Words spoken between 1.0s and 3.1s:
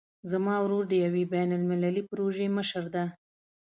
یوې بین المللي پروژې مشر ده